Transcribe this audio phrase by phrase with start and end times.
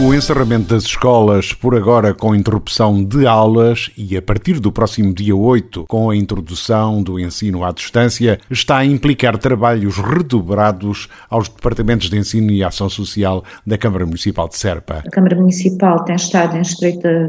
[0.00, 5.12] O encerramento das escolas, por agora com interrupção de aulas e a partir do próximo
[5.12, 11.48] dia 8, com a introdução do ensino à distância, está a implicar trabalhos redobrados aos
[11.48, 15.02] departamentos de ensino e ação social da Câmara Municipal de Serpa.
[15.04, 17.28] A Câmara Municipal tem estado em estreita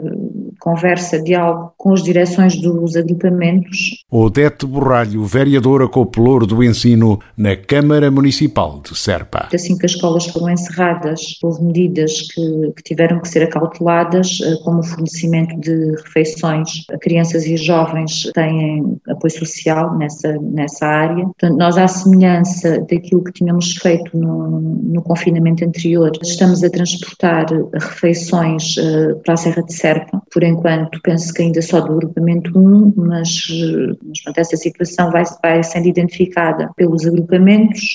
[0.59, 4.05] conversa, diálogo com as direções dos agrupamentos.
[4.11, 9.49] Odete Borralho, vereadora co-pelouro do ensino na Câmara Municipal de Serpa.
[9.51, 12.39] Assim que as escolas foram encerradas, houve medidas que
[12.75, 18.29] que, tiveram que ser acauteladas, eh, como o fornecimento de refeições a crianças e jovens
[18.33, 21.23] têm apoio social nessa, nessa área.
[21.23, 27.45] Portanto, nós, à semelhança daquilo que tínhamos feito no, no confinamento anterior, estamos a transportar
[27.73, 30.21] refeições eh, para a Serra de Serpa.
[30.31, 35.11] Por enquanto, penso que ainda só do agrupamento 1, mas, eh, mas pronto, essa situação
[35.11, 37.93] vai, vai sendo identificada pelos agrupamentos,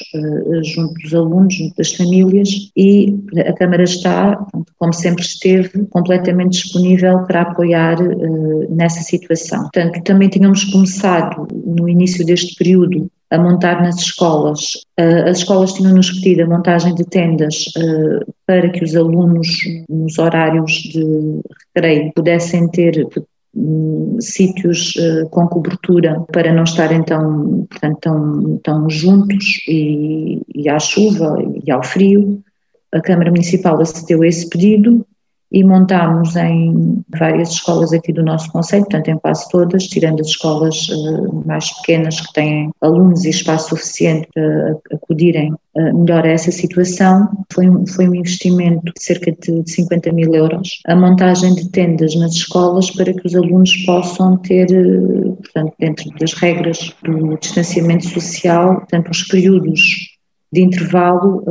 [0.62, 3.14] junto dos alunos, junto das famílias, e
[3.46, 4.46] a Câmara está
[4.78, 9.62] como sempre esteve, completamente disponível para apoiar uh, nessa situação.
[9.62, 14.74] Portanto, também tínhamos começado no início deste período a montar nas escolas.
[14.98, 17.64] Uh, as escolas tinham-nos pedido a montagem de tendas
[18.46, 19.48] para que os alunos,
[19.88, 21.40] nos horários de
[21.74, 23.06] recreio, pudessem ter
[24.20, 30.78] sítios uh, com cobertura para não estarem tão, portanto, tão, tão juntos e, e à
[30.78, 32.42] chuva e ao frio.
[32.92, 35.06] A Câmara Municipal acedeu a esse pedido
[35.54, 40.26] e montámos em várias escolas aqui do nosso Conselho, portanto em quase todas, tirando as
[40.26, 46.30] escolas uh, mais pequenas que têm alunos e espaço suficiente para acudirem uh, melhor a
[46.30, 47.28] essa situação.
[47.52, 50.80] Foi, foi um investimento de cerca de 50 mil euros.
[50.88, 56.10] A montagem de tendas nas escolas para que os alunos possam ter, uh, portanto, dentro
[56.18, 59.80] das regras do distanciamento social, portanto, os períodos
[60.52, 61.44] de intervalo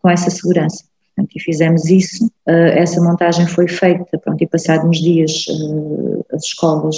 [0.00, 0.87] com essa segurança.
[1.18, 2.26] Portanto, e fizemos isso.
[2.48, 6.96] Uh, essa montagem foi feita, pronto, e passados uns dias uh, as escolas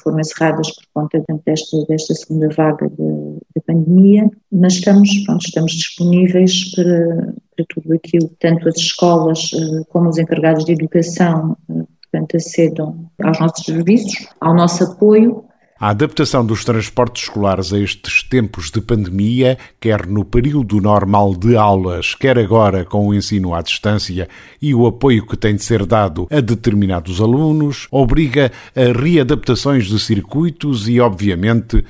[0.00, 6.72] foram encerradas por conta desta, desta segunda vaga da pandemia, mas estamos, pronto, estamos disponíveis
[6.74, 9.50] para, para tudo aquilo, tanto as escolas
[9.88, 15.47] como os encarregados de educação, portanto, acedam aos nossos serviços, ao nosso apoio
[15.80, 21.56] a adaptação dos transportes escolares a estes tempos de pandemia, quer no período normal de
[21.56, 24.28] aulas, quer agora com o ensino à distância
[24.60, 29.98] e o apoio que tem de ser dado a determinados alunos, obriga a readaptações de
[29.98, 31.84] circuitos e, obviamente,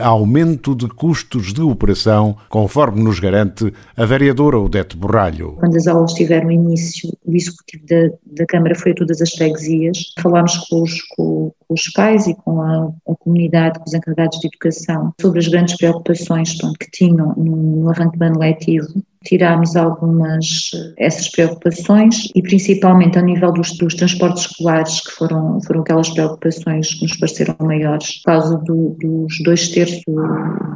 [0.00, 5.56] a aumento de custos de operação, conforme nos garante a vereadora Odete Borralho.
[5.60, 8.08] Quando as aulas tiveram início, o executivo da,
[8.38, 12.60] da Câmara foi a todas as freguesias, falámos com os, com, os pais e com
[12.62, 17.34] a, a comunidade, com os encarregados de educação, sobre as grandes preocupações pronto, que tinham
[17.36, 18.86] no, no arranque do ano letivo.
[19.24, 25.80] Tirámos algumas essas preocupações e principalmente ao nível dos, dos, transportes escolares, que foram, foram
[25.80, 30.04] aquelas preocupações que nos pareceram maiores, por causa do, dos dois terços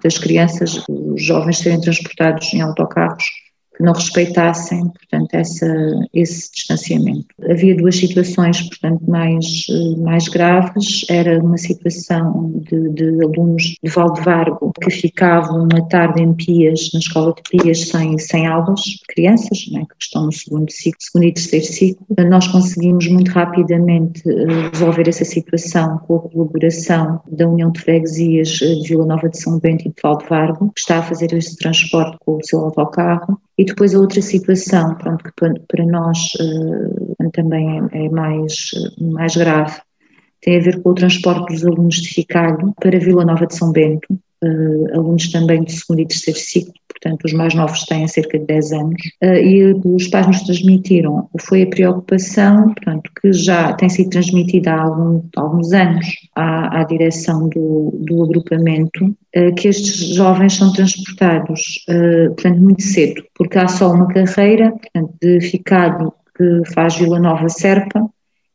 [0.02, 3.24] das crianças, os jovens serem transportados em autocarros
[3.80, 5.66] que não respeitassem, portanto, essa,
[6.12, 7.26] esse distanciamento.
[7.50, 9.66] Havia duas situações, portanto, mais,
[9.98, 11.04] mais graves.
[11.10, 17.00] Era uma situação de, de alunos de Valdevargo que ficavam uma tarde em Pias, na
[17.00, 21.32] escola de Pias, sem, sem aulas, crianças, né, que estão no segundo ciclo, segundo e
[21.32, 22.06] terceiro ciclo.
[22.28, 28.60] Nós conseguimos muito rapidamente eh, resolver essa situação com a colaboração da União de Freguesias
[28.62, 31.56] eh, de Vila Nova de São Bento e de Valdevargo, que está a fazer esse
[31.56, 35.32] transporte com o seu autocarro e depois a outra situação, pronto, que
[35.68, 39.80] para nós uh, também é, é, mais, mais grave,
[40.40, 43.72] tem a ver com o transporte dos alunos de Ficalho para Vila Nova de São
[43.72, 48.38] Bento, uh, alunos também de segundo e terceiro ciclo, portanto os mais novos têm cerca
[48.38, 53.72] de 10 anos, uh, e os pais nos transmitiram, foi a preocupação, portanto, que já
[53.74, 59.54] tem sido transmitida há, algum, há alguns anos à, à direção do, do agrupamento, uh,
[59.56, 61.84] que estes jovens são transportados,
[62.34, 67.50] portanto, muito cedo, porque há só uma carreira, portanto, de ficado que faz Vila Nova
[67.50, 68.08] Serpa,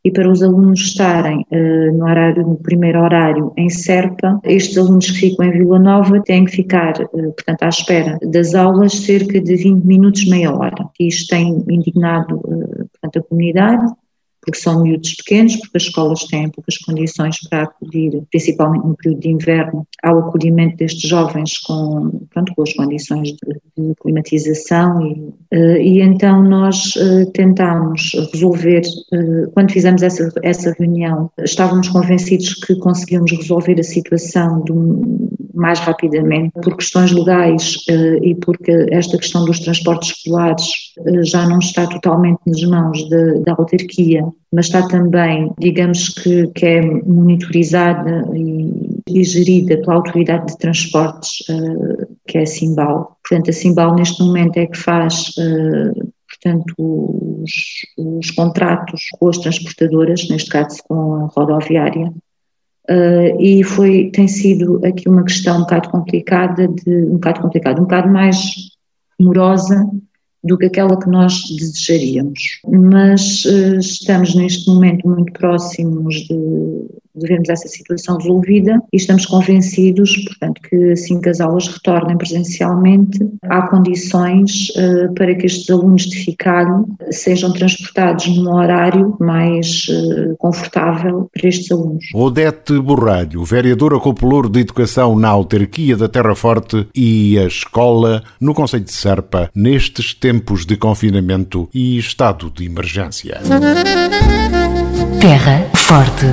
[0.04, 5.10] e para os alunos estarem uh, no, horário, no primeiro horário em Serpa, estes alunos
[5.10, 9.40] que ficam em Vila Nova têm que ficar, uh, portanto, à espera das aulas cerca
[9.40, 10.90] de 20 minutos, meia hora.
[11.00, 13.86] Isto tem indignado, uh, portanto, a comunidade,
[14.42, 19.22] porque são miúdos pequenos, porque as escolas têm poucas condições para acudir, principalmente no período
[19.22, 23.38] de inverno, ao acolhimento destes jovens com, pronto, com as condições de
[23.78, 26.94] de climatização e, e então nós
[27.34, 28.82] tentámos resolver,
[29.54, 36.52] quando fizemos essa, essa reunião, estávamos convencidos que conseguíamos resolver a situação do, mais rapidamente
[36.62, 37.78] por questões legais
[38.22, 40.66] e porque esta questão dos transportes escolares
[41.24, 46.66] já não está totalmente nas mãos de, da autarquia, mas está também, digamos que, que
[46.66, 51.44] é monitorizada e, e gerida pela Autoridade de Transportes,
[52.28, 53.15] que é a Simbal.
[53.28, 57.52] Portanto, a Simbal neste momento é que faz uh, portanto, os,
[57.98, 62.14] os, contratos com as transportadoras, neste caso com a rodoviária,
[62.90, 67.80] uh, e foi, tem sido aqui uma questão um bocado complicada, de, um bocado complicada,
[67.80, 68.38] um bocado mais
[69.20, 69.90] morosa,
[70.44, 72.60] do que aquela que nós desejaríamos.
[72.68, 79.26] Mas uh, estamos neste momento muito próximos de, de vermos essa situação resolvida e estamos
[79.26, 85.70] convencidos, portanto, que assim que as aulas retornem presencialmente, há condições uh, para que estes
[85.70, 92.06] alunos de FICALHO sejam transportados num horário mais uh, confortável para estes alunos.
[92.14, 94.16] Odete Borralho, vereadora com
[94.50, 100.14] de Educação na autarquia da Terra Forte e a escola no Conselho de Serpa nestes
[100.14, 103.40] tempos de confinamento e estado de emergência.
[105.20, 106.26] Terra Forte.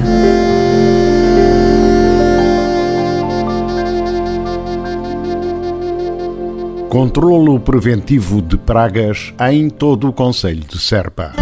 [6.88, 11.32] Controlo preventivo de pragas em todo o Conselho de Serpa.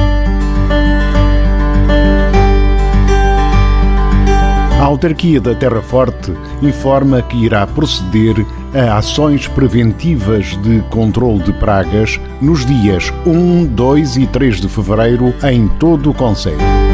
[4.81, 6.33] A autarquia da Terra Forte
[6.63, 8.35] informa que irá proceder
[8.75, 15.35] a ações preventivas de controle de pragas nos dias 1, 2 e 3 de fevereiro
[15.43, 16.90] em todo o Conselho.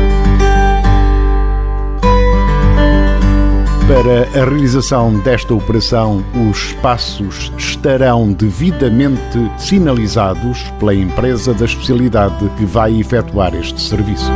[3.89, 12.65] Para a realização desta operação, os espaços estarão devidamente sinalizados pela empresa da especialidade que
[12.65, 14.33] vai efetuar este serviço.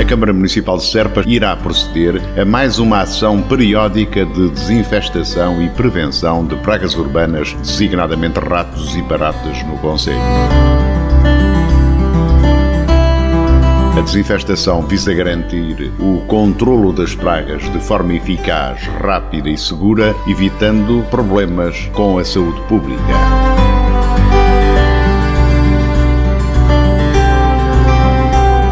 [0.00, 5.68] A Câmara Municipal de Serpa irá proceder a mais uma ação periódica de desinfestação e
[5.70, 10.71] prevenção de pragas urbanas, designadamente ratos e baratas no Conselho.
[13.94, 21.04] A desinfestação visa garantir o controlo das pragas de forma eficaz, rápida e segura, evitando
[21.10, 23.02] problemas com a saúde pública.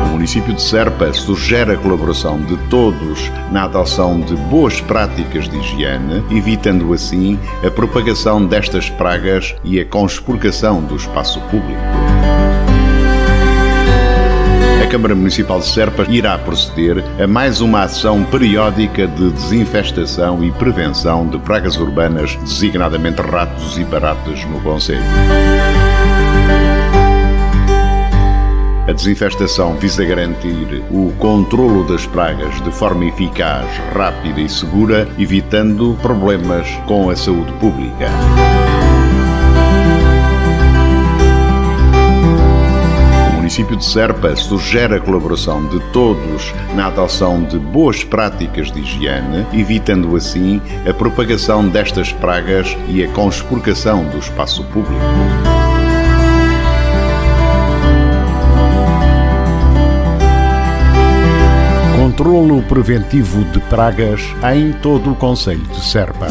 [0.07, 5.59] O município de Serpa sugere a colaboração de todos na adoção de boas práticas de
[5.59, 11.79] higiene, evitando assim a propagação destas pragas e a conspurcação do espaço público.
[14.91, 21.29] Câmara Municipal de Serpa irá proceder a mais uma ação periódica de desinfestação e prevenção
[21.29, 25.01] de pragas urbanas, designadamente ratos e baratas no Conselho.
[28.89, 35.97] A desinfestação visa garantir o controlo das pragas de forma eficaz, rápida e segura, evitando
[36.03, 38.11] problemas com a saúde pública.
[43.61, 49.47] Município de Serpa sugere a colaboração de todos na adoção de boas práticas de higiene,
[49.53, 54.95] evitando assim a propagação destas pragas e a conspurcação do espaço público.
[61.97, 64.23] Controlo preventivo de pragas
[64.55, 66.29] em todo o Conselho de Serpa.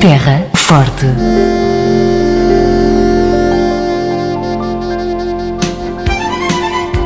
[0.00, 1.06] Terra Forte.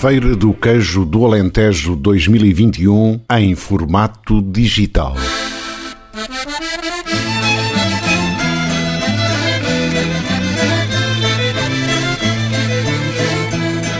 [0.00, 5.14] Feira do Queijo do Alentejo 2021 em formato digital.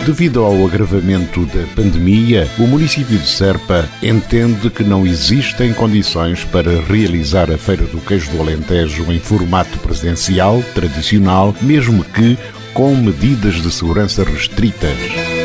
[0.03, 6.81] Devido ao agravamento da pandemia, o município de Serpa entende que não existem condições para
[6.81, 12.39] realizar a Feira do Queijo do Alentejo em formato presencial, tradicional, mesmo que
[12.73, 15.40] com medidas de segurança restritas.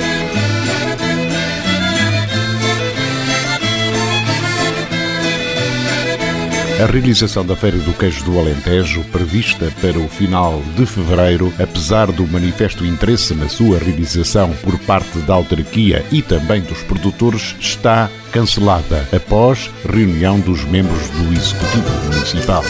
[6.78, 12.12] A realização da Feira do Queijo do Alentejo, prevista para o final de fevereiro, apesar
[12.12, 18.10] do manifesto interesse na sua realização por parte da autarquia e também dos produtores, está
[18.30, 22.62] cancelada após reunião dos membros do Executivo Municipal.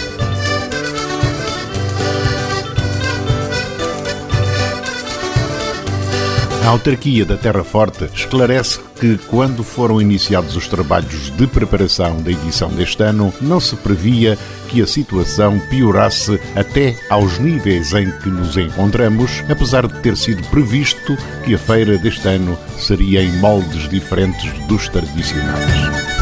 [6.67, 12.33] A autarquia da Terra Forte esclarece que, quando foram iniciados os trabalhos de preparação da
[12.33, 14.37] edição deste ano, não se previa
[14.69, 20.43] que a situação piorasse até aos níveis em que nos encontramos, apesar de ter sido
[20.49, 26.16] previsto que a feira deste ano seria em moldes diferentes dos tradicionais.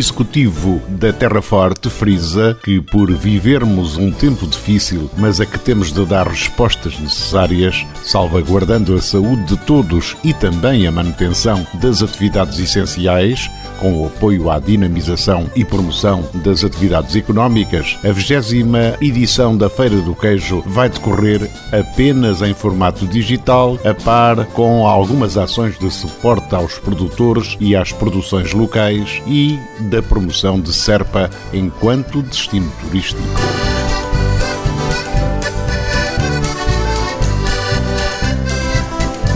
[0.00, 5.92] Executivo da Terra Forte frisa que, por vivermos um tempo difícil, mas a que temos
[5.92, 12.58] de dar respostas necessárias, salvaguardando a saúde de todos e também a manutenção das atividades
[12.58, 13.50] essenciais,
[13.80, 19.96] com o apoio à dinamização e promoção das atividades económicas, a 20 edição da Feira
[20.00, 26.54] do Queijo vai decorrer apenas em formato digital, a par com algumas ações de suporte
[26.54, 33.59] aos produtores e às produções locais e da promoção de Serpa enquanto destino turístico.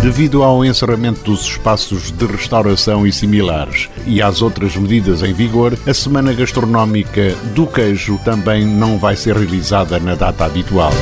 [0.05, 5.79] Devido ao encerramento dos espaços de restauração e similares e às outras medidas em vigor,
[5.87, 10.93] a Semana Gastronómica do Queijo também não vai ser realizada na data habitual.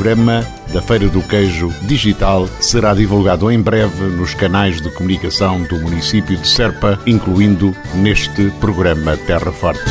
[0.00, 0.42] Programa
[0.72, 6.38] da Feira do Queijo Digital será divulgado em breve nos canais de comunicação do município
[6.38, 9.84] de Serpa, incluindo neste programa Terra Forte.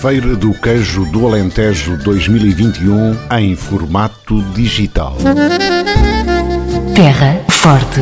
[0.00, 5.14] Feira do Queijo do Alentejo 2021 em formato digital.
[6.94, 8.00] Terra Forte.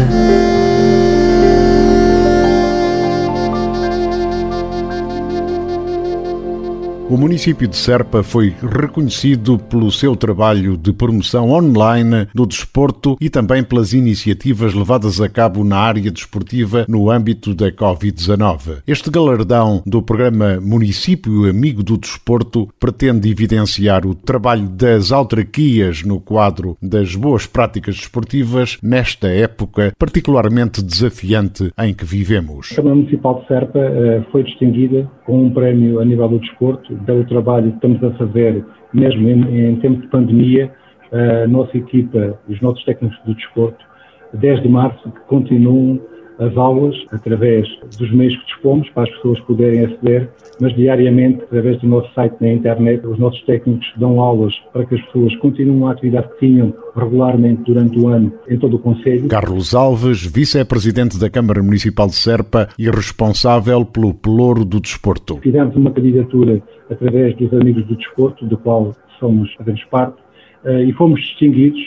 [7.12, 13.28] O município de Serpa foi reconhecido pelo seu trabalho de promoção online do desporto e
[13.28, 18.82] também pelas iniciativas levadas a cabo na área desportiva no âmbito da Covid-19.
[18.86, 26.18] Este galardão do programa Município Amigo do Desporto pretende evidenciar o trabalho das autarquias no
[26.18, 32.72] quadro das boas práticas desportivas nesta época particularmente desafiante em que vivemos.
[32.72, 36.94] A Câmara Municipal de Serpa eh, foi distinguida com um prémio a nível do desporto
[37.06, 40.72] pelo trabalho que estamos a fazer, mesmo em, em tempo de pandemia,
[41.12, 43.84] a nossa equipa, os nossos técnicos do desporto,
[44.32, 46.00] desde março, que continuam
[46.42, 47.68] as aulas através
[47.98, 50.28] dos meios que dispomos para as pessoas poderem aceder,
[50.60, 54.94] mas diariamente, através do nosso site na internet, os nossos técnicos dão aulas para que
[54.96, 59.28] as pessoas continuem a atividade que tinham regularmente durante o ano em todo o Conselho.
[59.28, 65.38] Carlos Alves, vice-presidente da Câmara Municipal de Serpa e responsável pelo Pelouro do Desporto.
[65.38, 70.16] Fizemos uma candidatura através dos Amigos do Desporto, do qual somos, fazemos parte,
[70.64, 71.80] eh, e fomos distinguidos.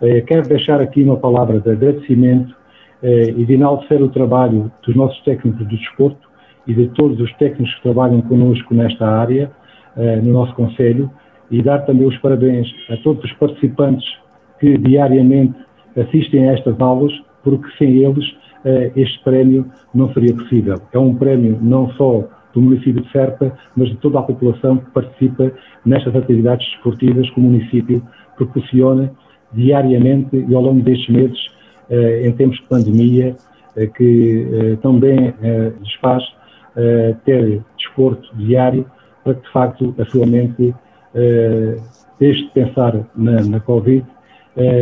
[0.00, 2.56] Eh, quero deixar aqui uma palavra de agradecimento
[3.02, 6.28] eh, e de enaltecer o trabalho dos nossos técnicos do desporto
[6.66, 9.50] e de todos os técnicos que trabalham connosco nesta área,
[10.22, 11.10] no nosso Conselho,
[11.50, 14.06] e dar também os parabéns a todos os participantes
[14.60, 15.58] que diariamente
[15.96, 17.10] assistem a estas aulas,
[17.42, 18.36] porque sem eles
[18.94, 20.76] este prémio não seria possível.
[20.92, 24.90] É um prémio não só do município de Serpa, mas de toda a população que
[24.90, 25.52] participa
[25.84, 28.02] nestas atividades desportivas que o município
[28.36, 29.12] proporciona
[29.52, 31.57] diariamente e ao longo destes meses, eh,
[31.90, 33.36] em tempos de pandemia,
[33.76, 35.34] eh, que eh, também
[35.80, 36.22] lhes faz
[37.24, 38.86] ter desporto diário
[39.24, 40.72] para que, de facto, a sua mente
[42.20, 44.06] deixe de pensar na, na Covid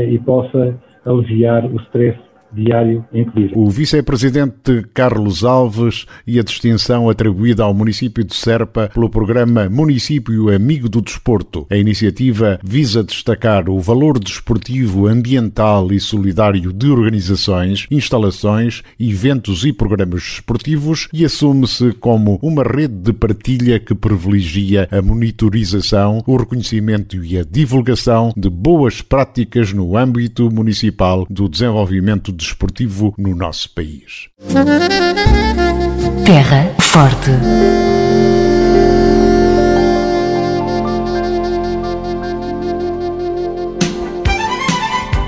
[0.07, 0.75] e possa
[1.07, 2.19] aliviar o stress
[2.57, 3.59] diário incluído.
[3.59, 10.53] O vice-presidente Carlos Alves e a distinção atribuída ao município de Serpa pelo programa Município
[10.53, 11.67] Amigo do Desporto.
[11.71, 19.73] A iniciativa visa destacar o valor desportivo, ambiental e solidário de organizações, instalações, eventos e
[19.73, 27.23] programas desportivos e assume-se como uma rede de partilha que privilegia a monitorização, o reconhecimento
[27.23, 34.29] e a divulgação de boas práticas no âmbito municipal do desenvolvimento desportivo no nosso país.
[36.25, 37.31] Terra Forte.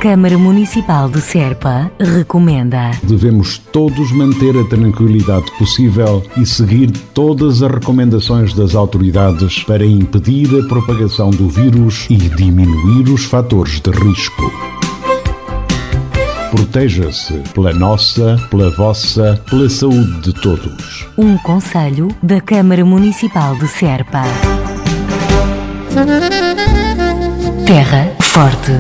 [0.01, 2.93] Câmara Municipal de Serpa, recomenda.
[3.03, 10.49] Devemos todos manter a tranquilidade possível e seguir todas as recomendações das autoridades para impedir
[10.61, 14.88] a propagação do vírus e diminuir os fatores de risco.
[16.51, 21.07] Proteja-se pela nossa, pela vossa, pela saúde de todos.
[21.17, 24.23] Um conselho da Câmara Municipal de Serpa.
[27.67, 28.73] Terra Forte.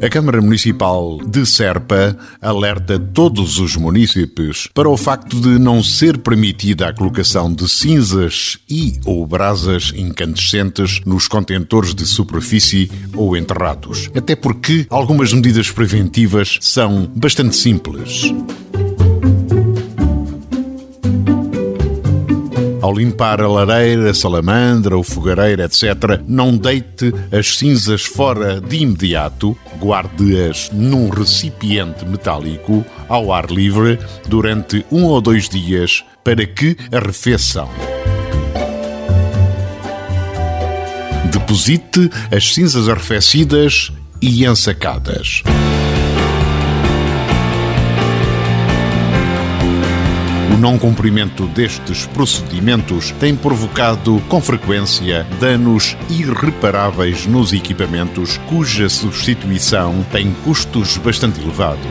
[0.00, 6.18] A Câmara Municipal de Serpa alerta todos os municípios para o facto de não ser
[6.18, 14.08] permitida a colocação de cinzas e ou brasas incandescentes nos contentores de superfície ou enterrados.
[14.14, 18.32] Até porque algumas medidas preventivas são bastante simples.
[22.88, 28.78] Ao limpar a lareira, a salamandra, o fogareiro, etc., não deite as cinzas fora de
[28.78, 36.78] imediato, guarde-as num recipiente metálico ao ar livre durante um ou dois dias para que
[36.90, 37.68] arrefeçam.
[41.30, 43.92] Deposite as cinzas arrefecidas
[44.22, 45.42] e ensacadas.
[50.58, 60.32] Não cumprimento destes procedimentos tem provocado, com frequência, danos irreparáveis nos equipamentos, cuja substituição tem
[60.44, 61.86] custos bastante elevados.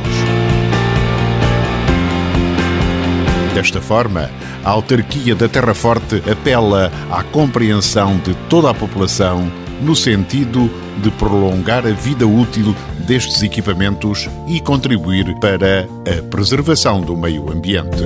[3.56, 4.30] Desta forma,
[4.64, 9.50] a autarquia da Terra Forte apela à compreensão de toda a população
[9.82, 10.70] no sentido
[11.02, 18.04] de prolongar a vida útil destes equipamentos e contribuir para a preservação do meio ambiente.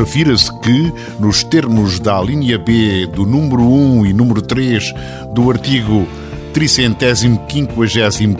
[0.00, 4.94] Refira-se que, nos termos da linha B do número 1 e número 3
[5.34, 6.08] do artigo
[6.52, 8.36] tricentésimo quinquagésimo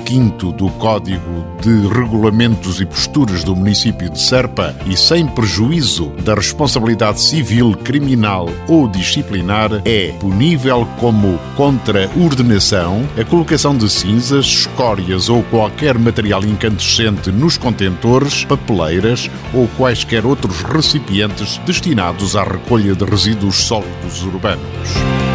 [0.56, 7.20] do Código de Regulamentos e Posturas do município de Serpa e sem prejuízo da responsabilidade
[7.20, 15.98] civil, criminal ou disciplinar, é punível como contra-ordenação a colocação de cinzas, escórias ou qualquer
[15.98, 24.22] material incandescente nos contentores, papeleiras ou quaisquer outros recipientes destinados à recolha de resíduos sólidos
[24.24, 25.29] urbanos.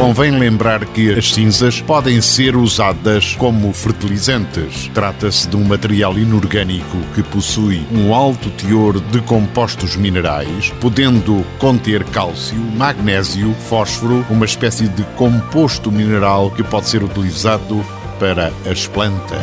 [0.00, 4.90] Convém lembrar que as cinzas podem ser usadas como fertilizantes.
[4.94, 12.02] Trata-se de um material inorgânico que possui um alto teor de compostos minerais, podendo conter
[12.04, 17.84] cálcio, magnésio, fósforo, uma espécie de composto mineral que pode ser utilizado
[18.18, 19.38] para as plantas.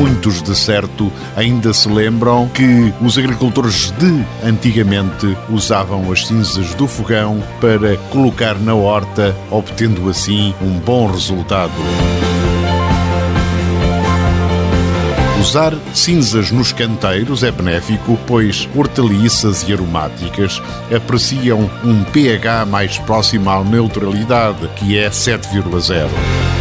[0.00, 6.88] Muitos de certo ainda se lembram que os agricultores de antigamente usavam as cinzas do
[6.88, 11.72] fogão para colocar na horta, obtendo assim um bom resultado.
[15.38, 20.62] Usar cinzas nos canteiros é benéfico, pois hortaliças e aromáticas
[20.94, 26.59] apreciam um pH mais próximo à neutralidade, que é 7,0.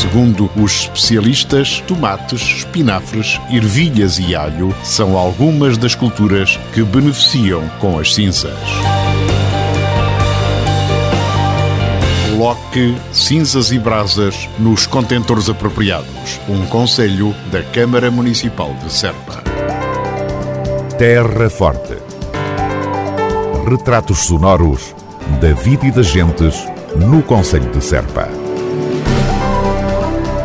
[0.00, 7.98] Segundo os especialistas, tomates, espinafres, ervilhas e alho são algumas das culturas que beneficiam com
[7.98, 8.56] as cinzas.
[12.30, 16.40] Coloque cinzas e brasas nos contentores apropriados.
[16.48, 19.42] Um conselho da Câmara Municipal de Serpa.
[20.96, 21.98] Terra Forte.
[23.68, 24.94] Retratos sonoros
[25.42, 26.54] da vida e das gentes
[26.96, 28.49] no Conselho de Serpa.